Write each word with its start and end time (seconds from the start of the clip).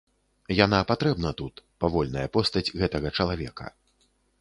Яна 0.59 0.79
патрэбна 0.91 1.29
тут, 1.43 1.63
павольная 1.85 2.25
постаць 2.39 2.67
гэтага 2.83 3.17
чалавека. 3.19 3.73